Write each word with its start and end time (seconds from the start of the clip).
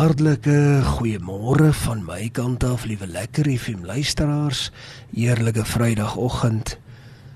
Hartlike 0.00 0.80
goeiemôre 0.80 1.74
van 1.76 1.98
my 2.06 2.30
kant 2.32 2.64
af, 2.64 2.86
liewe 2.88 3.04
lekker 3.04 3.44
FM 3.52 3.82
luisteraars. 3.84 4.70
Heerlike 5.12 5.66
Vrydagoggend. 5.68 6.78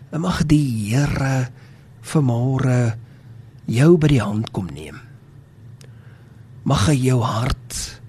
En 0.09 0.25
mag 0.25 0.39
die 0.49 0.65
Here 0.87 1.51
vanmôre 2.01 2.95
jou 3.69 3.91
by 4.01 4.09
die 4.15 4.23
hand 4.23 4.49
kom 4.57 4.73
neem. 4.73 4.97
Mag 6.65 6.89
hy 6.89 6.97
jou 7.03 7.19
hart 7.21 8.01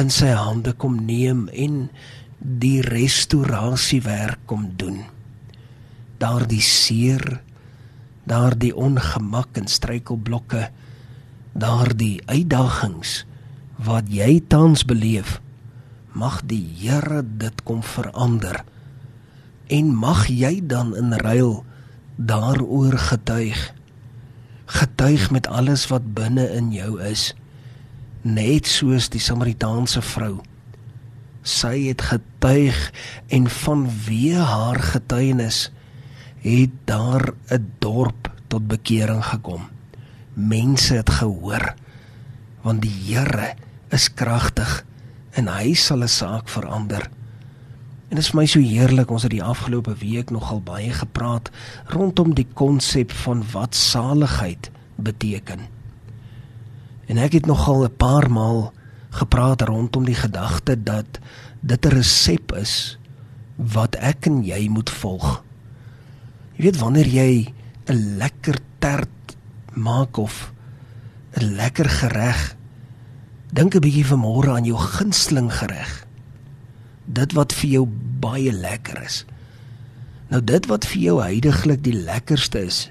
in 0.00 0.08
sy 0.08 0.32
hande 0.32 0.72
kom 0.72 0.96
neem 1.04 1.44
en 1.52 1.90
die 2.40 2.80
restaurasiewerk 2.88 4.48
kom 4.48 4.70
doen. 4.80 5.02
Daardie 6.16 6.64
seer, 6.64 7.42
daardie 8.24 8.72
ongemak 8.72 9.60
en 9.60 9.68
struikelblokke, 9.68 10.70
daardie 11.52 12.22
uitdagings 12.24 13.27
wat 13.78 14.10
jy 14.10 14.40
tans 14.50 14.82
beleef, 14.82 15.38
mag 16.10 16.42
die 16.50 16.64
Here 16.78 17.22
dit 17.22 17.62
kom 17.62 17.82
verander. 17.86 18.64
En 19.70 19.92
mag 19.94 20.26
jy 20.26 20.58
dan 20.66 20.96
in 20.98 21.14
ruil 21.14 21.62
daaroor 22.16 22.98
getuig. 22.98 23.58
Getuig 24.66 25.30
met 25.30 25.46
alles 25.46 25.86
wat 25.92 26.14
binne 26.14 26.48
in 26.58 26.72
jou 26.74 26.98
is, 27.00 27.32
net 28.26 28.66
soos 28.66 29.08
die 29.12 29.22
Samaritaanse 29.22 30.02
vrou. 30.02 30.40
Sy 31.46 31.86
het 31.86 32.02
getuig 32.10 32.78
en 33.32 33.46
vanweë 33.48 34.42
haar 34.42 34.82
getuienis 34.82 35.68
het 36.42 36.74
daar 36.84 37.32
'n 37.50 37.72
dorp 37.78 38.30
tot 38.48 38.68
bekering 38.68 39.24
gekom. 39.24 39.70
Mense 40.34 40.94
het 40.94 41.10
gehoor 41.10 41.74
want 42.62 42.82
die 42.82 42.96
Here 43.06 43.54
is 43.90 44.08
kragtig 44.14 44.84
en 45.38 45.48
hy 45.48 45.74
sal 45.74 46.02
'n 46.02 46.08
saak 46.08 46.48
verander. 46.48 47.10
En 48.08 48.16
dit 48.16 48.24
is 48.24 48.30
vir 48.30 48.40
my 48.40 48.46
so 48.46 48.60
heerlik 48.60 49.10
ons 49.10 49.22
het 49.22 49.30
die 49.30 49.44
afgelope 49.44 49.94
week 50.00 50.30
nogal 50.30 50.60
baie 50.60 50.92
gepraat 50.92 51.50
rondom 51.92 52.34
die 52.34 52.46
konsep 52.54 53.12
van 53.12 53.44
wat 53.52 53.74
saligheid 53.74 54.70
beteken. 54.96 55.60
En 57.06 57.18
ek 57.18 57.32
het 57.32 57.46
nogal 57.46 57.84
'n 57.84 57.96
paar 57.96 58.30
maal 58.30 58.72
gepraat 59.10 59.62
rondom 59.62 60.04
die 60.04 60.16
gedagte 60.16 60.82
dat 60.82 61.20
dit 61.60 61.86
'n 61.86 61.88
resep 61.88 62.52
is 62.52 62.98
wat 63.56 63.94
ek 63.94 64.26
en 64.26 64.44
jy 64.44 64.68
moet 64.68 64.90
volg. 64.90 65.42
Jy 66.56 66.62
weet 66.62 66.78
wanneer 66.78 67.06
jy 67.06 67.52
'n 67.86 68.16
lekker 68.16 68.58
tert 68.78 69.36
maak 69.74 70.16
of 70.16 70.52
'n 71.36 71.54
lekker 71.54 71.88
gereg 71.88 72.56
Dink 73.48 73.74
'n 73.74 73.80
bietjie 73.80 74.04
vanmôre 74.04 74.50
aan 74.52 74.64
jou 74.64 74.76
gunsteling 74.76 75.48
gereg. 75.52 76.06
Dit 77.04 77.32
wat 77.32 77.52
vir 77.52 77.70
jou 77.70 77.86
baie 78.20 78.52
lekker 78.52 79.02
is. 79.02 79.24
Nou 80.28 80.44
dit 80.44 80.66
wat 80.66 80.84
vir 80.84 81.00
jou 81.00 81.22
heidaglik 81.22 81.82
die 81.82 81.96
lekkerste 81.96 82.60
is, 82.60 82.90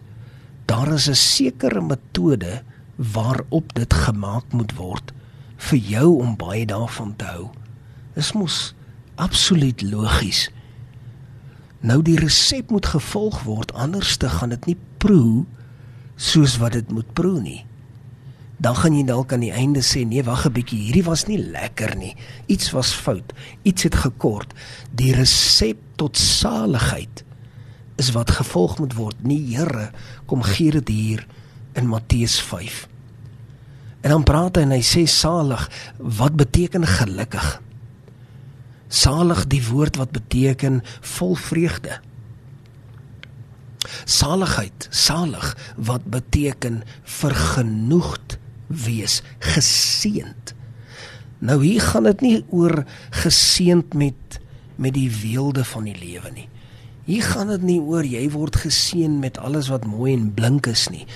daar 0.65 0.93
is 0.93 1.07
'n 1.09 1.13
sekere 1.15 1.81
metode 1.81 2.63
waarop 2.95 3.73
dit 3.73 3.93
gemaak 3.93 4.51
moet 4.51 4.73
word 4.75 5.13
vir 5.57 5.79
jou 5.79 6.19
om 6.21 6.35
baie 6.35 6.65
daarvan 6.65 7.15
te 7.15 7.25
hou. 7.25 7.49
Dis 8.15 8.33
mos 8.33 8.73
absoluut 9.15 9.81
logies. 9.81 10.49
Nou 11.79 12.01
die 12.01 12.17
resep 12.17 12.69
moet 12.69 12.85
gevolg 12.85 13.43
word 13.43 13.73
anders 13.73 14.17
te 14.17 14.29
gaan 14.29 14.49
dit 14.49 14.65
nie 14.65 14.77
proe 14.97 15.45
soos 16.15 16.57
wat 16.57 16.71
dit 16.71 16.91
moet 16.91 17.13
proe 17.13 17.41
nie 17.41 17.65
dan 18.57 18.75
gaan 18.75 18.95
jy 18.97 19.03
dalk 19.05 19.33
aan 19.33 19.45
die 19.45 19.53
einde 19.53 19.83
sê 19.85 20.01
nee 20.05 20.23
wag 20.23 20.47
'n 20.47 20.53
bietjie 20.53 20.79
hierdie 20.89 21.05
was 21.05 21.27
nie 21.27 21.37
lekker 21.37 21.95
nie. 21.95 22.15
Iets 22.47 22.71
was 22.71 22.93
fout. 22.93 23.33
Iets 23.63 23.83
het 23.83 23.95
gekort. 23.95 24.53
Die 24.91 25.13
resep 25.13 25.77
tot 25.95 26.17
saligheid 26.17 27.23
is 27.97 28.11
wat 28.11 28.31
gevolg 28.31 28.79
moet 28.79 28.93
word. 28.93 29.23
Nie 29.23 29.55
Here 29.55 29.91
kom 30.25 30.41
gee 30.41 30.71
dit 30.71 30.87
hier 30.87 31.27
in 31.73 31.87
Matteus 31.87 32.39
5 32.41 32.87
en 34.07 34.13
dan 34.13 34.23
praat 34.23 34.55
hy 34.55 34.61
en 34.63 34.71
hy 34.71 34.83
sê 34.85 35.03
salig 35.09 35.63
wat 35.97 36.37
beteken 36.39 36.85
gelukkig? 36.87 37.47
Salig 38.87 39.41
die 39.51 39.63
woord 39.67 39.97
wat 39.99 40.13
beteken 40.15 40.79
vol 41.17 41.35
vreugde. 41.35 41.97
Saligheid 44.07 44.87
salig 44.95 45.49
wat 45.75 46.07
beteken 46.07 46.83
vergenoegd 47.03 48.37
wees 48.67 49.21
geseend. 49.39 50.53
Nou 51.39 51.63
hier 51.63 51.81
gaan 51.81 52.03
dit 52.03 52.21
nie 52.21 52.45
oor 52.49 52.83
geseend 53.09 53.93
met 53.93 54.39
met 54.77 54.93
die 54.93 55.09
weelde 55.09 55.63
van 55.65 55.87
die 55.89 55.95
lewe 55.97 56.29
nie. 56.35 56.49
Hier 57.07 57.23
gaan 57.23 57.47
dit 57.49 57.63
nie 57.65 57.79
oor 57.81 58.05
jy 58.05 58.27
word 58.29 58.59
geseën 58.61 59.19
met 59.19 59.39
alles 59.41 59.71
wat 59.73 59.87
mooi 59.89 60.13
en 60.13 60.33
blink 60.33 60.67
is 60.69 60.85
nie 60.93 61.07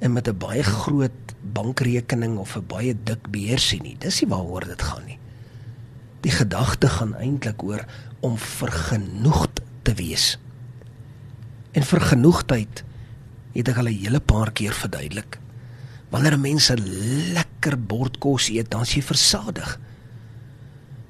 en 0.00 0.12
met 0.12 0.28
'n 0.28 0.38
baie 0.38 0.62
groot 0.62 1.34
bankrekening 1.52 2.38
of 2.38 2.56
'n 2.56 2.66
baie 2.66 2.94
dik 3.04 3.30
beursie 3.30 3.82
nie. 3.82 3.96
Dis 3.98 4.20
nie 4.20 4.30
waaroor 4.30 4.64
dit 4.64 4.82
gaan 4.82 5.04
nie. 5.06 5.18
Die 6.20 6.30
gedagte 6.30 6.88
gaan 6.88 7.14
eintlik 7.14 7.62
oor 7.62 7.84
om 8.20 8.38
vergenoegd 8.38 9.60
te 9.82 9.94
wees. 9.94 10.38
En 11.72 11.82
vergenoegdheid 11.82 12.84
het 13.52 13.68
ek 13.68 13.76
al 13.76 13.88
'n 13.88 13.98
hele 13.98 14.20
paar 14.20 14.52
keer 14.52 14.72
verduidelik. 14.72 15.38
Wanneer 16.14 16.36
mense 16.38 16.76
lekker 17.34 17.74
bord 17.74 18.20
kos 18.22 18.46
eet, 18.54 18.70
dan 18.70 18.86
is 18.86 18.94
jy 18.94 19.02
versadig. 19.02 19.72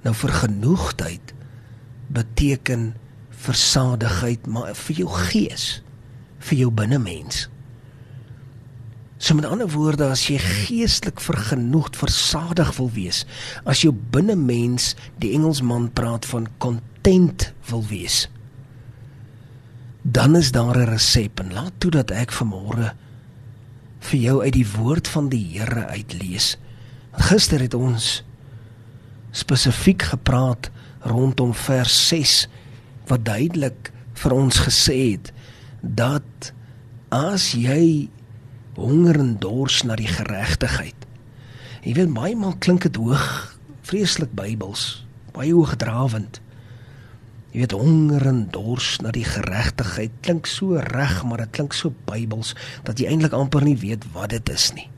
Nou 0.05 0.15
vergenoegdheid 0.17 1.35
beteken 2.15 2.95
versadigheid 3.45 4.47
maar 4.49 4.73
vir 4.79 5.03
jou 5.03 5.11
gees, 5.29 5.67
vir 6.49 6.63
jou 6.63 6.71
binnemens. 6.73 7.49
So 9.21 9.37
met 9.37 9.49
ander 9.49 9.69
woorde, 9.73 10.09
as 10.09 10.25
jy 10.29 10.39
geestelik 10.41 11.21
vergenoegd, 11.21 12.01
versadig 12.01 12.73
wil 12.79 12.91
wees, 12.97 13.23
as 13.69 13.85
jou 13.85 13.93
binnemens, 13.93 14.95
die 15.21 15.35
Engelsman 15.37 15.91
praat 15.97 16.25
van 16.33 16.49
content 16.61 17.51
wil 17.69 17.85
wees, 17.93 18.25
dan 20.05 20.37
is 20.37 20.53
daar 20.53 20.77
'n 20.77 20.93
resep 20.93 21.41
en 21.41 21.53
laat 21.53 21.73
toe 21.79 21.91
dat 21.91 22.11
ek 22.11 22.33
vanmôre 22.33 22.93
vir 24.11 24.21
jou 24.21 24.37
uit 24.43 24.55
die 24.57 24.69
woord 24.77 25.09
van 25.09 25.29
die 25.33 25.43
Here 25.55 25.87
uitlees. 25.93 26.55
Gister 27.31 27.63
het 27.63 27.75
ons 27.75 28.23
spesifiek 29.35 30.03
gepraat 30.15 30.71
rondom 31.05 31.55
vers 31.55 31.95
6 32.09 32.35
wat 33.11 33.25
duidelik 33.27 33.91
vir 34.23 34.35
ons 34.37 34.61
gesê 34.67 34.99
het 35.15 35.33
dat 35.81 36.53
as 37.15 37.53
jy 37.59 38.09
honger 38.79 39.19
en 39.21 39.35
dors 39.43 39.83
na 39.87 39.97
die 39.99 40.11
geregtigheid. 40.11 40.97
Jy 41.85 41.95
weet 41.99 42.15
baie 42.17 42.37
maal 42.39 42.57
klink 42.65 42.87
dit 42.87 42.97
hoog, 42.97 43.27
vreeslik 43.87 44.33
Bybels, 44.35 45.05
baie 45.37 45.53
hoogdrawend. 45.53 46.41
Jy 47.55 47.61
weet 47.63 47.75
honger 47.79 48.25
en 48.27 48.41
dors 48.51 48.97
na 48.99 49.13
die 49.15 49.23
geregtigheid 49.23 50.15
klink 50.27 50.49
so 50.51 50.75
reg, 50.83 51.21
maar 51.23 51.45
dit 51.45 51.53
klink 51.55 51.77
so 51.79 51.95
Bybels 52.09 52.51
dat 52.83 52.99
jy 52.99 53.13
eintlik 53.13 53.37
amper 53.39 53.63
nie 53.63 53.77
weet 53.79 54.03
wat 54.11 54.33
dit 54.35 54.51
is 54.51 54.73
nie. 54.75 54.89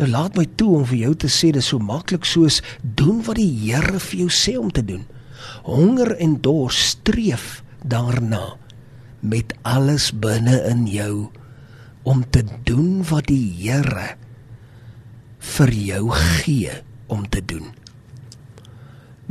Nou 0.00 0.08
laat 0.10 0.34
my 0.34 0.48
toe 0.58 0.72
om 0.80 0.88
vir 0.90 0.98
jou 1.04 1.12
te 1.22 1.30
sê 1.30 1.52
dis 1.54 1.70
so 1.70 1.78
maklik 1.78 2.26
soos 2.26 2.58
doen 2.82 3.22
wat 3.28 3.38
die 3.38 3.46
Here 3.62 4.00
vir 4.02 4.24
jou 4.24 4.32
sê 4.34 4.56
om 4.58 4.74
te 4.74 4.82
doen. 4.82 5.06
Honger 5.70 6.16
en 6.18 6.34
dors 6.42 6.82
streef 6.96 7.62
daarna 7.86 8.56
met 9.22 9.54
alles 9.62 10.10
binne 10.10 10.58
in 10.66 10.88
jou 10.90 11.30
om 12.02 12.26
te 12.34 12.42
doen 12.66 13.06
wat 13.06 13.30
die 13.30 13.46
Here 13.62 14.16
vir 15.54 15.70
jou 15.70 16.04
gee 16.18 16.82
om 17.06 17.22
te 17.30 17.46
doen. 17.46 17.70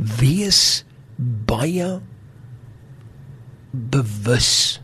Wees 0.00 0.86
baie 1.16 2.00
bewus 3.70 4.80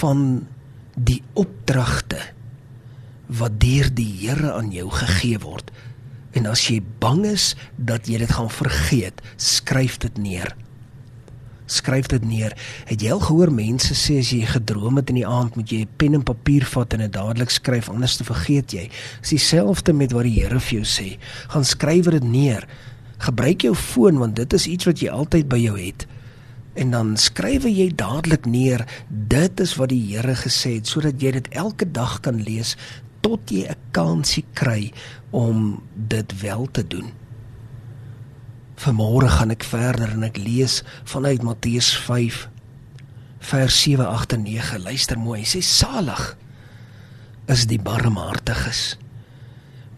van 0.00 0.46
die 0.94 1.22
opdragte 1.38 2.20
wat 3.28 3.58
deur 3.60 3.90
die 3.92 4.08
Here 4.22 4.52
aan 4.52 4.72
jou 4.72 4.88
gegee 4.90 5.38
word. 5.42 5.70
En 6.36 6.48
as 6.48 6.66
jy 6.68 6.80
bang 7.00 7.24
is 7.28 7.52
dat 7.76 8.08
jy 8.08 8.20
dit 8.22 8.32
gaan 8.32 8.50
vergeet, 8.52 9.20
skryf 9.36 9.98
dit 10.00 10.18
neer. 10.20 10.54
Skryf 11.68 12.08
dit 12.08 12.24
neer. 12.24 12.54
Het 12.88 13.04
jy 13.04 13.12
al 13.12 13.20
gehoor 13.20 13.52
mense 13.52 13.96
sê 13.96 14.18
as 14.22 14.32
jy 14.32 14.48
gedroom 14.48 15.00
het 15.00 15.12
in 15.12 15.20
die 15.20 15.28
aand, 15.28 15.56
moet 15.56 15.68
jy 15.72 15.82
'n 15.84 15.96
pen 15.96 16.14
en 16.14 16.24
papier 16.24 16.64
vat 16.64 16.92
en 16.92 17.00
dit 17.04 17.12
dadelik 17.12 17.50
skryf 17.50 17.88
anders 17.88 18.16
te 18.16 18.24
vergeet 18.24 18.72
jy. 18.72 18.90
Dis 19.20 19.36
dieselfde 19.36 19.92
met 19.92 20.12
wat 20.12 20.24
die 20.24 20.40
Here 20.40 20.60
vir 20.60 20.80
jou 20.80 20.84
sê. 20.84 21.18
Gaan 21.48 21.64
skryf 21.64 22.08
dit 22.08 22.24
neer 22.24 22.66
gebruik 23.18 23.66
jou 23.66 23.74
foon 23.74 24.18
want 24.18 24.36
dit 24.36 24.52
is 24.52 24.66
iets 24.66 24.88
wat 24.88 25.02
jy 25.02 25.10
altyd 25.10 25.48
by 25.50 25.58
jou 25.62 25.76
het. 25.78 26.06
En 26.78 26.94
dan 26.94 27.16
skryf 27.18 27.66
jy 27.66 27.90
dadelik 27.94 28.46
neer 28.46 28.84
dit 29.08 29.60
is 29.60 29.74
wat 29.80 29.90
die 29.90 30.02
Here 30.12 30.36
gesê 30.38 30.78
het 30.78 30.90
sodat 30.90 31.22
jy 31.22 31.34
dit 31.38 31.48
elke 31.50 31.88
dag 31.90 32.20
kan 32.22 32.42
lees 32.42 32.76
tot 33.20 33.50
jy 33.50 33.66
'n 33.66 33.76
kansie 33.90 34.44
kry 34.54 34.92
om 35.30 35.82
dit 35.94 36.40
wel 36.40 36.68
te 36.70 36.86
doen. 36.86 37.12
Vanmôre 38.78 39.28
gaan 39.28 39.50
ek 39.50 39.64
verder 39.64 40.10
en 40.14 40.22
ek 40.22 40.36
lees 40.36 40.84
vanuit 41.04 41.42
Matteus 41.42 41.96
5 41.96 42.48
vers 43.38 43.82
7 43.82 44.06
8 44.06 44.32
en 44.32 44.42
9. 44.42 44.82
Luister 44.82 45.18
mooi. 45.18 45.40
Hy 45.40 45.46
sê 45.46 45.62
salig 45.62 46.36
is 47.46 47.66
die 47.66 47.80
barmhartiges 47.80 48.98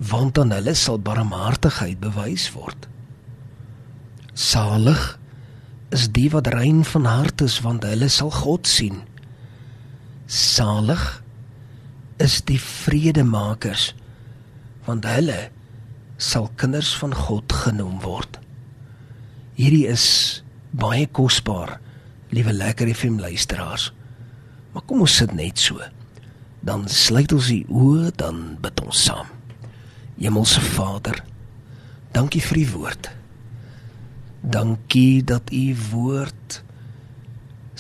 want 0.01 0.39
aan 0.39 0.51
hulle 0.51 0.75
sal 0.75 0.97
barmhartigheid 0.99 2.01
bewys 2.01 2.47
word. 2.57 2.89
Salig 4.41 5.01
is 5.93 6.07
die 6.17 6.31
wat 6.33 6.49
rein 6.55 6.81
van 6.89 7.05
hart 7.05 7.43
is 7.45 7.59
want 7.61 7.85
hulle 7.85 8.09
sal 8.09 8.31
God 8.33 8.69
sien. 8.71 9.03
Salig 10.33 11.03
is 12.23 12.39
die 12.49 12.61
vredemakers 12.61 13.91
want 14.87 15.05
hulle 15.05 15.51
sal 16.17 16.49
kinders 16.57 16.95
van 17.03 17.13
God 17.17 17.53
genoem 17.53 18.01
word. 18.01 18.41
Hierdie 19.61 19.85
is 19.93 20.07
baie 20.73 21.05
kosbaar, 21.05 21.77
liewe 22.33 22.57
lekker 22.57 22.89
FM 22.95 23.21
luisteraars. 23.21 23.91
Maar 24.73 24.89
kom 24.89 25.05
ons 25.05 25.21
sit 25.21 25.37
net 25.37 25.61
so. 25.61 25.85
Dan 26.65 26.89
sluit 26.89 27.33
ons 27.33 27.53
die 27.53 27.65
oë, 27.69 28.13
dan 28.17 28.57
bid 28.61 28.81
ons 28.85 29.05
saam. 29.09 29.29
Hemelse 30.21 30.65
Vader, 30.77 31.25
dankie 32.17 32.45
vir 32.45 32.65
u 32.65 32.69
woord. 32.79 33.17
Dankie 34.41 35.21
dat 35.25 35.53
u 35.53 35.77
woord 35.91 36.63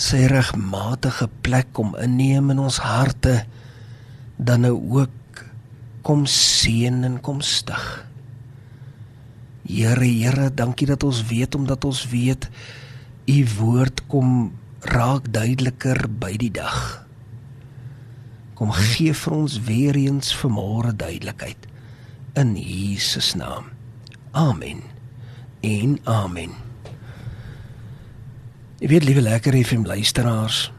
sy 0.01 0.27
regmatige 0.29 1.29
plek 1.45 1.73
kom 1.77 1.95
inneem 2.01 2.53
in 2.53 2.61
ons 2.61 2.81
harte 2.85 3.45
dan 4.37 4.65
nou 4.65 4.77
ook 5.01 5.45
kom 6.05 6.25
seën 6.29 7.05
en 7.05 7.19
kom 7.21 7.41
stig. 7.45 7.85
Here, 9.69 10.05
Here, 10.05 10.49
dankie 10.55 10.89
dat 10.89 11.05
ons 11.05 11.21
weet 11.29 11.55
omdat 11.55 11.85
ons 11.85 12.07
weet 12.09 12.49
u 13.29 13.39
woord 13.59 14.07
kom 14.09 14.53
raak 14.81 15.29
duideliker 15.33 16.09
by 16.09 16.33
die 16.41 16.53
dag. 16.57 17.05
Kom 18.57 18.73
gee 18.77 19.13
vir 19.17 19.37
ons 19.37 19.61
weer 19.69 19.97
eens 19.97 20.33
vanmôre 20.37 20.97
duidelikheid 20.97 21.69
in 22.41 22.57
Jesus 22.57 23.35
naam. 23.37 23.69
Amen 24.33 25.00
en 25.61 25.99
amen. 26.05 26.53
Ek 28.81 28.89
weet 28.89 29.05
liewe 29.05 29.25
lekker 29.25 29.57
vir 29.65 29.85
luisteraars. 29.85 30.71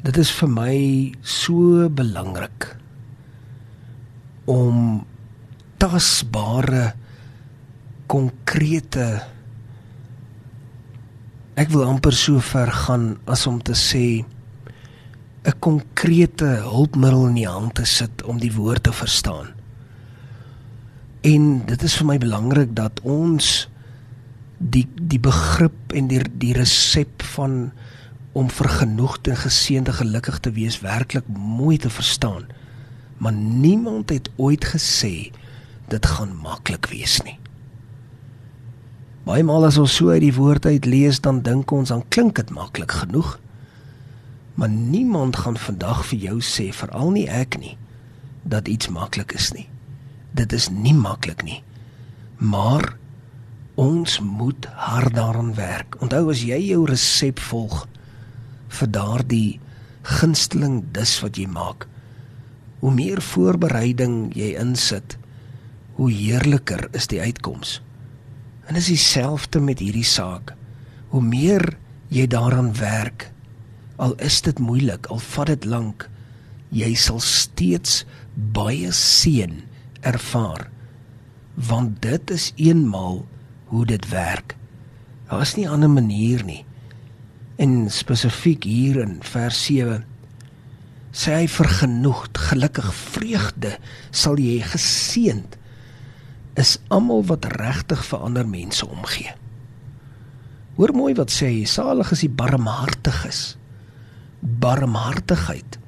Dit 0.00 0.16
is 0.16 0.30
vir 0.32 0.48
my 0.48 0.76
so 1.20 1.88
belangrik 1.92 2.70
om 4.48 5.04
tasbare 5.80 6.94
konkrete 8.08 9.06
ek 11.60 11.68
wil 11.74 11.84
amper 11.84 12.16
so 12.16 12.40
ver 12.40 12.72
gaan 12.86 13.18
as 13.28 13.44
om 13.46 13.60
te 13.60 13.76
sê 13.76 14.24
'n 15.44 15.58
konkrete 15.60 16.64
hulpmiddel 16.64 17.28
in 17.28 17.34
die 17.34 17.48
hand 17.48 17.74
te 17.74 17.84
sit 17.84 18.22
om 18.24 18.38
die 18.38 18.52
woord 18.52 18.82
te 18.82 18.92
verstaan. 18.92 19.59
En 21.20 21.66
dit 21.66 21.82
is 21.82 21.94
vir 22.00 22.06
my 22.08 22.16
belangrik 22.18 22.70
dat 22.76 23.00
ons 23.04 23.68
die 24.56 24.86
die 24.96 25.20
begrip 25.20 25.92
en 25.96 26.06
die 26.08 26.20
die 26.40 26.52
resep 26.56 27.22
van 27.34 27.72
om 28.32 28.48
vergenoegd 28.48 29.28
en 29.28 29.36
geseënd 29.36 29.90
en 29.90 29.98
gelukkig 29.98 30.38
te 30.40 30.52
wees 30.56 30.78
werklik 30.80 31.26
mooi 31.28 31.76
te 31.76 31.90
verstaan. 31.90 32.46
Maar 33.18 33.32
niemand 33.36 34.08
het 34.08 34.30
ooit 34.36 34.64
gesê 34.64 35.32
dit 35.92 36.06
gaan 36.06 36.32
maklik 36.40 36.88
wees 36.88 37.18
nie. 37.26 37.36
Baie 39.26 39.44
maal 39.44 39.66
as 39.68 39.76
ons 39.76 39.96
so 40.00 40.08
uit 40.08 40.22
die 40.24 40.34
woord 40.34 40.64
uit 40.66 40.86
lees, 40.88 41.20
dan 41.20 41.42
dink 41.44 41.70
ons 41.70 41.92
dan 41.92 42.04
klink 42.08 42.38
dit 42.40 42.50
maklik 42.50 42.94
genoeg. 43.02 43.34
Maar 44.54 44.70
niemand 44.70 45.36
gaan 45.36 45.56
vandag 45.56 46.06
vir 46.06 46.18
jou 46.18 46.38
sê, 46.40 46.70
veral 46.72 47.12
nie 47.12 47.26
ek 47.28 47.58
nie, 47.60 47.76
dat 48.42 48.68
iets 48.68 48.88
maklik 48.88 49.36
is 49.36 49.52
nie 49.52 49.68
dit 50.36 50.52
is 50.52 50.68
nie 50.70 50.94
maklik 50.94 51.42
nie. 51.46 51.60
Maar 52.38 52.96
ons 53.80 54.20
moet 54.20 54.66
hard 54.76 55.14
daaraan 55.14 55.54
werk. 55.54 55.96
Onthou 56.00 56.30
as 56.32 56.44
jy 56.44 56.58
jou 56.70 56.84
resep 56.88 57.40
volg 57.50 57.86
vir 58.80 58.90
daardie 58.92 59.60
gunsteling 60.06 60.82
dis 60.94 61.12
wat 61.24 61.38
jy 61.38 61.46
maak, 61.50 61.86
hoe 62.80 62.92
meer 62.94 63.20
voorbereiding 63.20 64.30
jy 64.36 64.54
insit, 64.60 65.16
hoe 65.98 66.08
heerliker 66.12 66.86
is 66.96 67.10
die 67.12 67.20
uitkoms. 67.20 67.80
En 68.68 68.78
dis 68.78 68.92
dieselfde 68.92 69.60
met 69.60 69.82
hierdie 69.82 70.06
saak. 70.06 70.54
Hoe 71.10 71.22
meer 71.24 71.74
jy 72.08 72.24
daaraan 72.30 72.70
werk, 72.78 73.28
al 74.00 74.14
is 74.22 74.38
dit 74.46 74.58
moeilik, 74.62 75.10
al 75.10 75.20
vat 75.20 75.50
dit 75.50 75.66
lank, 75.68 76.06
jy 76.70 76.94
sal 76.94 77.18
steeds 77.20 78.04
baie 78.54 78.92
seën 78.94 79.58
ervaar 80.00 80.68
want 81.54 82.00
dit 82.02 82.30
is 82.30 82.52
eenmaal 82.56 83.26
hoe 83.70 83.86
dit 83.86 84.08
werk. 84.08 84.56
Daar 85.28 85.40
is 85.40 85.54
nie 85.54 85.66
'n 85.66 85.72
ander 85.72 85.90
manier 85.90 86.44
nie. 86.44 86.64
En 87.56 87.90
spesifiek 87.90 88.64
hier 88.64 88.96
in 88.96 89.18
vers 89.20 89.64
7 89.64 90.04
sê 91.12 91.32
hy 91.32 91.48
vergenoegd, 91.48 92.38
gelukkig, 92.38 92.94
vreugde 92.94 93.78
sal 94.10 94.38
jy 94.38 94.62
geseënd 94.62 95.58
is 96.54 96.78
almal 96.88 97.24
wat 97.24 97.44
regtig 97.44 98.04
vir 98.04 98.18
ander 98.18 98.48
mense 98.48 98.86
omgee. 98.86 99.34
Hoor 100.74 100.92
mooi 100.94 101.14
wat 101.14 101.30
sê 101.30 101.46
hy, 101.46 101.64
salig 101.64 102.12
is 102.12 102.20
die 102.20 102.32
barmhartiges. 102.32 103.56
Barmhartigheid 104.40 105.78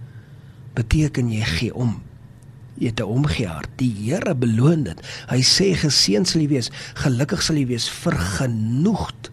beteken 0.74 1.30
jy 1.32 1.44
gee 1.44 1.74
om 1.74 2.02
jy 2.82 2.90
het 2.90 3.00
'n 3.00 3.14
omgehaar. 3.14 3.64
Die 3.76 3.92
Here 3.94 4.34
beloon 4.34 4.82
dit. 4.84 4.98
Hy 5.28 5.40
sê 5.42 5.74
geseën 5.74 6.24
sal 6.26 6.40
jy 6.42 6.48
wees, 6.48 6.70
gelukkig 6.94 7.42
sal 7.42 7.56
jy 7.56 7.66
wees, 7.66 7.88
vergenoegd, 7.88 9.30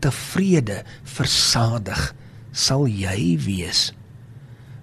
tevrede, 0.00 0.84
versadig 1.04 2.14
sal 2.52 2.86
jy 2.86 3.36
wees 3.38 3.92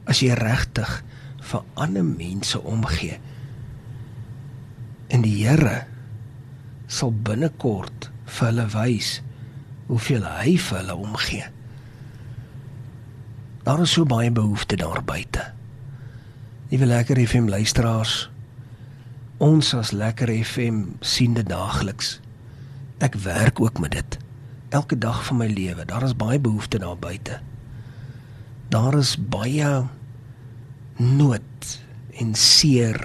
as 0.05 0.21
jy 0.21 0.33
regtig 0.37 1.03
vir 1.41 1.63
ander 1.73 2.03
mense 2.03 2.61
omgee. 2.61 3.19
En 5.09 5.21
die 5.21 5.45
Here 5.45 5.85
sal 6.87 7.11
binnekort 7.11 8.11
vir 8.25 8.47
hulle 8.47 8.67
wys 8.73 9.21
hoeveel 9.87 10.23
hy 10.23 10.57
vir 10.57 10.77
hulle 10.77 10.95
omgee. 10.95 11.45
Daar 13.65 13.81
is 13.81 13.91
so 13.97 14.05
baie 14.05 14.31
behoeftes 14.31 14.77
daar 14.77 15.01
buite. 15.03 15.55
Liewe 16.65 16.85
lekker 16.85 17.19
FM 17.27 17.45
luisteraars. 17.45 18.29
Ons 19.37 19.67
as 19.77 19.91
lekker 19.93 20.31
FM 20.33 20.79
sien 21.05 21.35
dit 21.37 21.45
daagliks. 21.45 22.15
Ek 23.05 23.13
werk 23.21 23.61
ook 23.61 23.77
met 23.83 23.93
dit. 23.93 24.17
Elke 24.73 24.97
dag 24.97 25.19
van 25.27 25.37
my 25.43 25.45
lewe. 25.45 25.85
Daar 25.85 26.01
is 26.07 26.15
baie 26.17 26.39
behoeftes 26.41 26.81
daar 26.81 26.97
buite. 26.97 27.37
Daar 28.73 28.97
is 28.97 29.13
baie 29.13 29.83
nood 30.97 31.77
en 32.17 32.33
seer. 32.33 32.97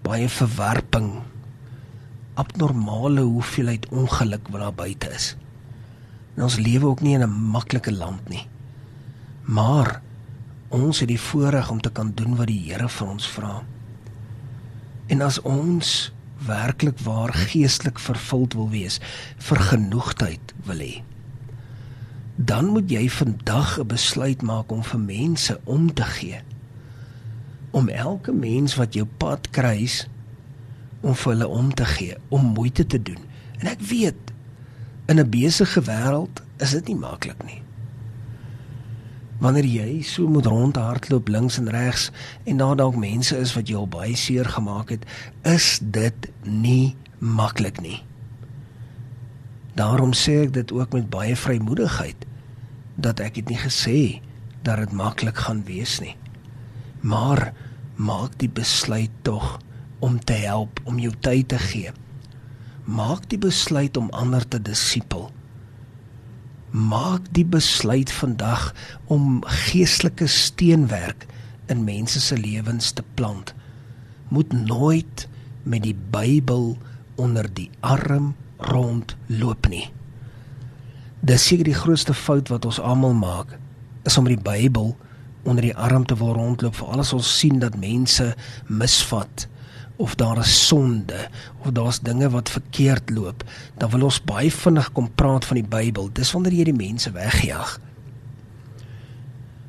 Baie 0.00 0.32
verwerping. 0.32 1.12
Abnormale 2.40 3.28
hoeveelheid 3.28 3.84
ongeluk 3.92 4.48
wat 4.48 4.64
daar 4.64 4.80
buite 4.80 5.12
is. 5.12 5.34
En 6.40 6.48
ons 6.48 6.56
lewe 6.56 6.88
ook 6.88 7.04
nie 7.04 7.20
in 7.20 7.28
'n 7.28 7.40
maklike 7.52 7.92
land 7.92 8.28
nie. 8.32 8.48
Maar 9.44 10.00
ons 10.68 11.00
het 11.00 11.08
die 11.08 11.20
voorreg 11.20 11.70
om 11.70 11.80
te 11.80 11.90
kan 11.90 12.12
doen 12.14 12.36
wat 12.36 12.50
die 12.50 12.60
Here 12.66 12.88
vir 12.88 13.08
ons 13.08 13.26
vra. 13.28 13.62
En 15.06 15.22
as 15.22 15.38
ons 15.46 16.12
werklik 16.46 16.98
waar 17.06 17.32
geestelik 17.32 17.98
vervuld 18.02 18.54
wil 18.58 18.68
wees, 18.70 18.98
vir 19.38 19.60
genoegdheid 19.70 20.54
wil 20.66 20.82
hê, 20.82 21.02
dan 22.36 22.68
moet 22.74 22.90
jy 22.90 23.08
vandag 23.08 23.78
'n 23.78 23.86
besluit 23.86 24.42
maak 24.42 24.72
om 24.72 24.82
vir 24.82 25.00
mense 25.00 25.60
om 25.64 25.94
te 25.94 26.02
gee. 26.02 26.40
Om 27.70 27.88
elke 27.88 28.32
mens 28.32 28.74
wat 28.74 28.94
jou 28.94 29.06
pad 29.06 29.50
kruis 29.50 30.08
om 31.00 31.14
vir 31.14 31.32
hulle 31.32 31.48
om 31.48 31.74
te 31.74 31.84
gee, 31.84 32.16
om 32.28 32.42
moeite 32.42 32.86
te 32.86 33.02
doen. 33.02 33.22
En 33.58 33.66
ek 33.66 33.80
weet 33.80 34.32
in 35.06 35.20
'n 35.20 35.30
besige 35.30 35.80
wêreld 35.82 36.42
is 36.58 36.70
dit 36.70 36.86
nie 36.86 36.96
maklik 36.96 37.44
nie 37.44 37.65
wanneer 39.42 39.66
jy 39.68 40.02
so 40.06 40.28
moet 40.28 40.46
rondhardloop 40.48 41.28
links 41.28 41.58
en 41.60 41.70
regs 41.70 42.10
en 42.44 42.60
daar 42.62 42.76
dalk 42.76 42.96
mense 42.96 43.36
is 43.36 43.52
wat 43.56 43.68
jou 43.68 43.84
baie 43.86 44.16
seer 44.16 44.48
gemaak 44.56 44.94
het, 44.94 45.04
is 45.44 45.78
dit 45.82 46.30
nie 46.44 46.96
maklik 47.18 47.80
nie. 47.80 48.00
Daarom 49.76 50.14
sê 50.16 50.46
ek 50.46 50.54
dit 50.56 50.72
ook 50.72 50.96
met 50.96 51.10
baie 51.12 51.36
vrymoedigheid 51.36 52.24
dat 52.96 53.20
ek 53.20 53.36
dit 53.40 53.52
nie 53.52 53.60
gesê 53.60 53.98
dat 54.64 54.80
dit 54.80 54.92
maklik 54.96 55.44
gaan 55.44 55.60
wees 55.68 55.98
nie. 56.00 56.16
Maar 57.04 57.52
maak 57.96 58.38
die 58.40 58.48
besluit 58.48 59.12
tog 59.22 59.58
om 60.00 60.18
te 60.18 60.32
help, 60.32 60.80
om 60.84 60.98
jou 61.00 61.12
tyd 61.20 61.48
te 61.52 61.58
gee. 61.60 61.92
Maak 62.84 63.28
die 63.28 63.38
besluit 63.40 63.96
om 63.96 64.10
ander 64.16 64.48
te 64.48 64.60
disipel. 64.62 65.30
Maak 66.76 67.30
die 67.32 67.46
besluit 67.48 68.10
vandag 68.12 68.74
om 69.08 69.40
geestelike 69.48 70.26
steenwerk 70.28 71.24
in 71.72 71.86
mense 71.86 72.20
se 72.20 72.36
lewens 72.36 72.90
te 72.92 73.04
plant. 73.16 73.54
Moet 74.28 74.52
nooit 74.52 75.24
met 75.62 75.86
die 75.86 75.96
Bybel 76.10 76.76
onder 77.16 77.48
die 77.54 77.70
arm 77.80 78.34
rondloop 78.58 79.68
nie. 79.72 79.86
Dis 81.24 81.46
seker 81.48 81.64
die 81.64 81.78
grootste 81.78 82.14
fout 82.14 82.52
wat 82.52 82.68
ons 82.68 82.80
almal 82.80 83.16
maak, 83.16 83.56
is 84.04 84.18
om 84.20 84.28
die 84.28 84.36
Bybel 84.36 84.92
onder 85.48 85.64
die 85.64 85.76
arm 85.76 86.04
te 86.04 86.18
wil 86.20 86.36
rondloop 86.36 86.76
vir 86.76 86.92
alles 86.92 87.14
ons 87.16 87.30
sien 87.38 87.56
dat 87.62 87.80
mense 87.80 88.34
misvat 88.68 89.48
of 89.96 90.14
daar 90.14 90.38
is 90.38 90.66
sonde 90.66 91.28
of 91.64 91.70
daar's 91.70 92.00
dinge 92.00 92.28
wat 92.30 92.50
verkeerd 92.50 93.10
loop, 93.10 93.44
dan 93.78 93.90
wil 93.90 94.08
ons 94.10 94.20
baie 94.24 94.52
vinnig 94.52 94.92
kom 94.92 95.08
praat 95.14 95.44
van 95.44 95.60
die 95.60 95.68
Bybel. 95.68 96.10
Dis 96.12 96.32
wanneer 96.36 96.52
jy 96.52 96.68
die 96.70 96.76
mense 96.76 97.10
wegjaag. 97.14 97.78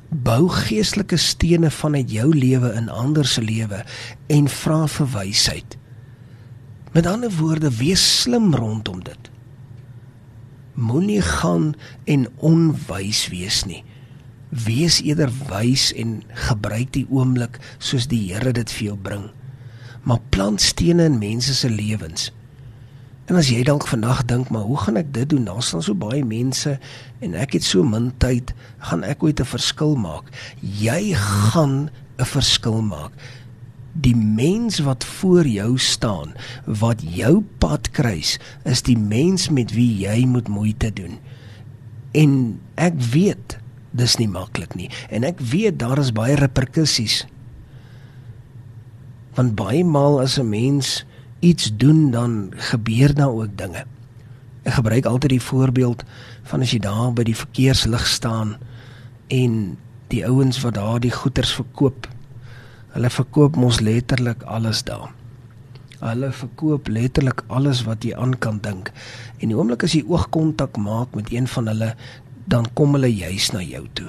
Bou 0.08 0.48
geestelike 0.48 1.16
stene 1.20 1.70
vanuit 1.70 2.10
jou 2.12 2.28
lewe 2.34 2.72
in 2.76 2.88
ander 2.88 3.26
se 3.28 3.42
lewe 3.44 3.82
en 4.32 4.48
vra 4.48 4.86
vir 4.88 5.10
wysheid. 5.12 5.76
Met 6.92 7.06
ander 7.06 7.32
woorde, 7.36 7.70
wees 7.76 8.04
slim 8.22 8.54
rondom 8.54 9.02
dit. 9.04 9.30
Moenie 10.78 11.22
gaan 11.22 11.74
en 12.04 12.28
onwys 12.36 13.26
wees 13.28 13.64
nie. 13.68 13.82
Wees 14.48 15.02
eerder 15.04 15.32
wys 15.50 15.90
en 15.92 16.22
gebruik 16.48 16.92
die 16.96 17.04
oomblik 17.10 17.58
soos 17.78 18.06
die 18.08 18.22
Here 18.30 18.52
dit 18.56 18.72
vir 18.78 18.86
jou 18.92 18.96
bring. 18.96 19.28
Maar 20.08 20.20
plant 20.32 20.60
stene 20.64 21.04
in 21.04 21.18
mense 21.20 21.54
se 21.54 21.68
lewens. 21.70 22.30
En 23.28 23.36
as 23.36 23.50
jy 23.52 23.60
dalk 23.68 23.84
vandag 23.90 24.22
dink, 24.24 24.48
maar 24.48 24.64
hoe 24.64 24.78
gaan 24.80 24.96
ek 24.96 25.10
dit 25.12 25.28
doen? 25.28 25.44
Daar 25.44 25.60
staan 25.62 25.84
so 25.84 25.92
baie 25.92 26.24
mense 26.24 26.78
en 27.20 27.34
ek 27.36 27.58
het 27.58 27.66
so 27.66 27.84
min 27.84 28.08
tyd, 28.22 28.54
gaan 28.88 29.04
ek 29.04 29.22
ooit 29.22 29.40
'n 29.40 29.52
verskil 29.52 29.96
maak? 30.00 30.32
Jy 30.64 31.12
gaan 31.12 31.90
'n 32.16 32.24
verskil 32.24 32.80
maak. 32.80 33.12
Die 33.92 34.16
mens 34.16 34.78
wat 34.78 35.04
voor 35.04 35.46
jou 35.46 35.78
staan, 35.78 36.32
wat 36.64 37.02
jou 37.04 37.44
pad 37.58 37.90
kruis, 37.90 38.38
is 38.64 38.82
die 38.82 38.98
mens 38.98 39.48
met 39.48 39.74
wie 39.74 40.08
jy 40.08 40.24
moet 40.24 40.48
moeite 40.48 40.92
doen. 40.92 41.18
En 42.12 42.60
ek 42.74 42.96
weet 42.96 43.58
dis 43.90 44.16
nie 44.16 44.28
maklik 44.28 44.74
nie 44.74 44.90
en 45.08 45.24
ek 45.24 45.40
weet 45.40 45.78
daar 45.78 45.98
is 45.98 46.12
baie 46.12 46.36
reperkusies 46.36 47.26
want 49.38 49.54
baie 49.58 49.84
maal 49.84 50.20
as 50.20 50.38
'n 50.38 50.48
mens 50.48 51.04
iets 51.40 51.70
doen 51.76 52.10
dan 52.10 52.50
gebeur 52.70 53.14
daar 53.14 53.30
ook 53.30 53.56
dinge. 53.56 53.84
Ek 54.62 54.72
gebruik 54.72 55.06
altyd 55.06 55.30
die 55.30 55.48
voorbeeld 55.50 56.04
van 56.42 56.60
as 56.60 56.70
jy 56.70 56.78
daar 56.78 57.12
by 57.12 57.22
die 57.22 57.36
verkeerslig 57.36 58.06
staan 58.06 58.56
en 59.28 59.78
die 60.08 60.26
ouens 60.26 60.60
wat 60.60 60.74
daar 60.74 61.00
die 61.00 61.14
goederes 61.14 61.52
verkoop 61.54 62.08
hulle 62.98 63.10
verkoop 63.10 63.56
mos 63.56 63.80
letterlik 63.80 64.42
alles 64.42 64.82
daar. 64.82 65.12
Hulle 66.00 66.30
verkoop 66.32 66.88
letterlik 66.88 67.44
alles 67.46 67.82
wat 67.86 68.04
jy 68.06 68.14
aan 68.14 68.34
kan 68.38 68.58
dink. 68.62 68.90
En 69.38 69.50
die 69.50 69.56
oomblik 69.56 69.84
as 69.86 69.94
jy 69.94 70.04
oogkontak 70.06 70.78
maak 70.82 71.14
met 71.14 71.30
een 71.32 71.46
van 71.46 71.70
hulle 71.70 71.94
dan 72.48 72.66
kom 72.74 72.96
hulle 72.96 73.10
juis 73.12 73.50
na 73.52 73.62
jou 73.62 73.84
toe. 73.92 74.08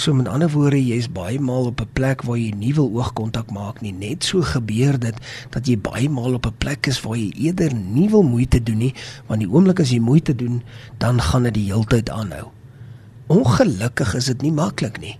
So 0.00 0.14
met 0.16 0.30
ander 0.32 0.48
woorde, 0.48 0.78
jy's 0.80 1.10
baie 1.12 1.36
maal 1.44 1.66
op 1.68 1.80
'n 1.80 1.92
plek 1.92 2.22
waar 2.24 2.38
jy 2.38 2.54
nie 2.56 2.72
wil 2.74 2.88
oogkontak 2.88 3.50
maak 3.52 3.82
nie. 3.82 3.92
Net 3.92 4.24
so 4.24 4.40
gebeur 4.40 4.98
dit 4.98 5.14
dat 5.50 5.66
jy 5.66 5.76
baie 5.76 6.08
maal 6.08 6.34
op 6.34 6.46
'n 6.46 6.56
plek 6.58 6.86
is 6.86 7.00
waar 7.02 7.16
jy 7.16 7.28
eerder 7.36 7.74
nie 7.74 8.08
wil 8.08 8.22
moeite 8.22 8.62
doen 8.62 8.78
nie, 8.78 8.94
want 9.26 9.40
die 9.40 9.50
oomblik 9.50 9.80
as 9.80 9.90
jy 9.90 9.98
moeite 10.00 10.34
doen, 10.34 10.62
dan 10.98 11.20
gaan 11.20 11.42
dit 11.42 11.54
die 11.54 11.66
heeltyd 11.66 12.10
aanhou. 12.10 12.48
Ongelukkig 13.26 14.14
is 14.14 14.24
dit 14.24 14.42
nie 14.42 14.52
maklik 14.52 15.00
nie. 15.00 15.18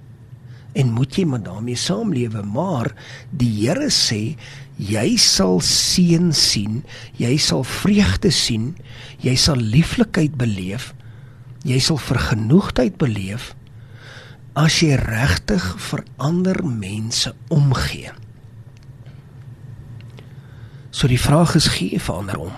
En 0.73 0.93
moet 0.93 1.15
jy 1.15 1.25
maar 1.25 1.43
daarmee 1.43 1.77
saamlewe, 1.77 2.43
maar 2.43 2.95
die 3.31 3.67
Here 3.67 3.91
sê 3.91 4.37
jy 4.77 5.17
sal 5.17 5.61
seën 5.61 6.33
sien, 6.33 6.85
jy 7.17 7.37
sal 7.37 7.65
vreugde 7.65 8.31
sien, 8.31 8.77
jy 9.19 9.35
sal 9.37 9.57
lieflikheid 9.57 10.37
beleef 10.37 10.95
Jy 11.61 11.77
sal 11.79 11.99
vergenoegdheid 12.01 12.97
beleef 12.97 13.55
as 14.61 14.81
jy 14.83 14.97
regtig 15.01 15.65
vir 15.89 16.03
ander 16.21 16.59
mense 16.67 17.33
omgee. 17.49 18.11
So 20.91 21.09
die 21.09 21.21
vraag 21.21 21.55
is 21.57 21.71
gee 21.73 22.01
vir 22.03 22.19
ander 22.19 22.41
om. 22.49 22.57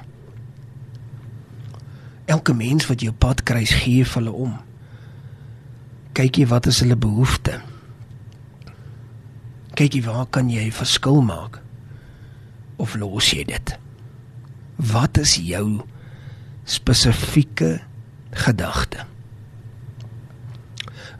Elke 2.26 2.54
mens 2.56 2.88
wat 2.90 3.04
jou 3.04 3.12
pad 3.12 3.44
kruis, 3.46 3.74
gee 3.84 4.06
vir 4.08 4.18
hulle 4.22 4.32
om. 4.48 4.56
Kyk 6.16 6.42
jy 6.42 6.48
wat 6.50 6.66
is 6.70 6.80
hulle 6.82 6.98
behoeftes? 6.98 7.68
Kyk 9.72 9.94
jy 9.96 10.02
waar 10.04 10.26
kan 10.28 10.50
jy 10.52 10.66
verskil 10.74 11.22
maak? 11.24 11.62
Of 12.82 12.96
los 13.00 13.30
jy 13.32 13.46
dit? 13.48 13.72
Wat 14.76 15.16
is 15.22 15.38
jou 15.40 15.80
spesifieke 16.68 17.78
gedagte. 18.44 19.06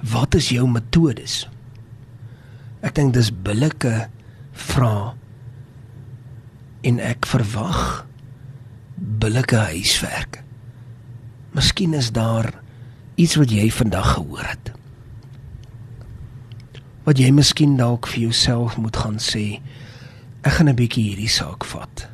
Wat 0.03 0.35
is 0.35 0.49
jou 0.51 0.67
metodes? 0.67 1.45
Ek 2.83 2.97
dink 2.97 3.15
dis 3.15 3.31
billike 3.31 4.09
vra 4.53 5.15
en 6.83 6.99
ek 6.99 7.29
verwag 7.31 8.03
billike 9.23 9.61
huiswerk. 9.71 10.41
Miskien 11.55 11.95
is 11.95 12.11
daar 12.11 12.51
iets 13.15 13.39
wat 13.39 13.55
jy 13.55 13.69
vandag 13.71 14.17
gehoor 14.17 14.47
het. 14.49 14.73
Wat 17.07 17.19
jy 17.19 17.31
miskien 17.35 17.77
dalk 17.79 18.11
vir 18.11 18.27
jouself 18.27 18.79
moet 18.83 18.99
gaan 18.99 19.19
sê, 19.23 19.63
ek 20.43 20.59
gaan 20.59 20.69
'n 20.69 20.79
bietjie 20.79 21.15
hierdie 21.15 21.31
saak 21.31 21.65
vat. 21.65 22.09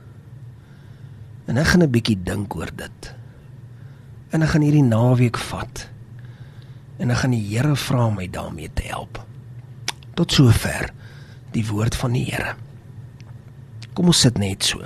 En 1.49 1.57
ek 1.57 1.73
gaan 1.73 1.83
'n 1.83 1.90
bietjie 1.90 2.21
dink 2.23 2.54
oor 2.57 2.68
dit 2.76 3.14
en 4.33 4.42
ek 4.42 4.49
gaan 4.52 4.62
hierdie 4.62 4.85
naweek 4.85 5.38
vat 5.38 5.88
en 6.98 7.12
ek 7.14 7.22
gaan 7.22 7.34
die 7.34 7.44
Here 7.46 7.74
vra 7.78 8.06
om 8.10 8.18
my 8.18 8.26
daarmee 8.30 8.70
te 8.74 8.88
help. 8.90 9.20
Tot 10.18 10.34
sover 10.34 10.90
die 11.54 11.64
woord 11.68 11.96
van 11.98 12.16
die 12.16 12.24
Here. 12.26 12.56
Kom 13.94 14.10
ons 14.10 14.24
sit 14.26 14.38
net 14.38 14.66
so. 14.66 14.82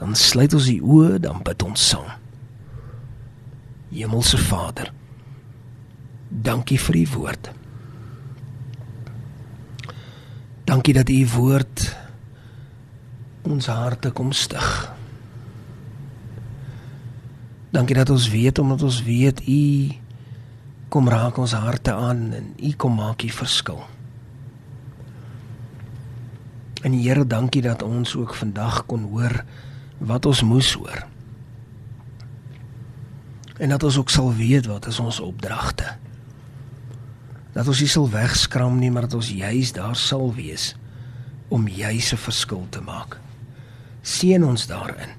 Dan 0.00 0.16
sluit 0.16 0.54
ons 0.56 0.68
die 0.68 0.80
oë, 0.80 1.20
dan 1.20 1.42
bid 1.44 1.62
ons 1.64 1.88
saam. 1.92 2.08
Hemelse 3.90 4.38
Vader, 4.38 4.92
dankie 6.30 6.78
vir 6.78 7.00
u 7.00 7.06
woord. 7.16 7.50
Dankie 10.70 10.94
dat 10.94 11.10
u 11.10 11.18
woord 11.34 11.88
ons 13.50 13.66
harte 13.66 14.12
kom 14.14 14.30
stig. 14.32 14.68
Dankie 17.74 17.96
dat 17.98 18.10
ons 18.10 18.28
weet 18.30 18.58
omdat 18.62 18.82
ons 18.86 19.02
weet 19.02 19.42
u 19.48 19.60
kom 20.90 21.08
raak 21.08 21.38
ons 21.38 21.54
harte 21.54 21.94
aan 21.94 22.32
en 22.34 22.52
u 22.58 22.72
kom 22.74 22.98
maak 22.98 23.22
die 23.22 23.32
verskil. 23.32 23.78
En 26.82 26.96
Here, 26.96 27.26
dankie 27.26 27.62
dat 27.62 27.82
ons 27.82 28.16
ook 28.16 28.34
vandag 28.34 28.82
kon 28.90 29.06
hoor 29.12 29.44
wat 29.98 30.26
ons 30.26 30.42
moes 30.42 30.72
hoor. 30.80 31.04
En 33.60 33.68
dat 33.68 33.82
ons 33.84 33.98
ook 34.00 34.10
sal 34.10 34.32
weet 34.34 34.66
wat 34.66 34.88
is 34.88 34.98
ons 34.98 35.20
opdragte. 35.20 35.86
Dat 37.52 37.68
ons 37.68 37.82
nie 37.84 37.90
sal 37.90 38.08
wegskram 38.10 38.78
nie, 38.80 38.90
maar 38.90 39.06
dat 39.06 39.18
ons 39.20 39.30
juis 39.30 39.72
daar 39.76 39.96
sal 39.96 40.32
wees 40.34 40.72
om 41.48 41.68
juis 41.68 42.12
'n 42.12 42.16
verskil 42.16 42.66
te 42.70 42.80
maak. 42.80 43.20
Seën 44.02 44.44
ons 44.44 44.66
daarin. 44.66 45.12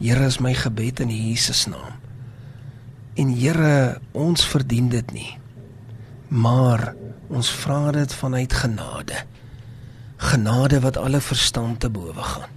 Here 0.00 0.26
is 0.26 0.38
my 0.38 0.54
gebed 0.54 1.00
in 1.00 1.08
Jesus 1.08 1.66
naam. 1.66 2.01
En 3.14 3.28
Here, 3.36 4.00
ons 4.12 4.46
verdien 4.46 4.88
dit 4.88 5.12
nie. 5.12 5.38
Maar 6.28 6.94
ons 7.28 7.50
vra 7.62 7.90
dit 7.92 8.14
vanuit 8.14 8.52
genade. 8.52 9.24
Genade 10.16 10.80
wat 10.80 10.96
alle 10.96 11.20
verstand 11.20 11.80
te 11.80 11.90
bowe 11.90 12.22
gaan. 12.22 12.48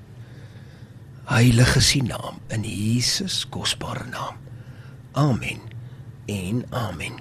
Heilige 1.25 1.81
U 1.97 2.01
naam 2.05 2.39
in 2.47 2.63
Jesus 2.63 3.49
kosbare 3.49 4.05
naam. 4.09 4.35
Amen. 5.11 5.59
En 6.25 6.65
amen. 6.69 7.19